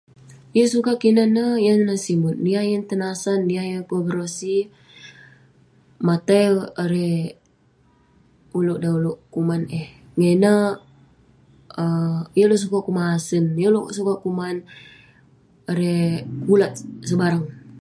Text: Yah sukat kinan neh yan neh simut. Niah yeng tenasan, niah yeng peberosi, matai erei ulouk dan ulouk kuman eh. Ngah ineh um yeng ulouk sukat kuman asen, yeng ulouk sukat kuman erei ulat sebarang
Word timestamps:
Yah 0.55 0.67
sukat 0.73 0.95
kinan 1.03 1.29
neh 1.35 1.51
yan 1.67 1.79
neh 1.87 1.99
simut. 2.05 2.35
Niah 2.45 2.63
yeng 2.69 2.85
tenasan, 2.89 3.39
niah 3.49 3.65
yeng 3.71 3.85
peberosi, 3.89 4.55
matai 6.07 6.45
erei 6.83 7.15
ulouk 8.59 8.79
dan 8.81 8.91
ulouk 8.99 9.19
kuman 9.33 9.61
eh. 9.79 9.87
Ngah 10.17 10.31
ineh 10.35 10.61
um 11.81 12.15
yeng 12.37 12.47
ulouk 12.47 12.63
sukat 12.63 12.85
kuman 12.87 13.05
asen, 13.17 13.43
yeng 13.59 13.69
ulouk 13.71 13.87
sukat 13.95 14.17
kuman 14.23 14.55
erei 15.71 15.99
ulat 16.53 16.73
sebarang 17.09 17.45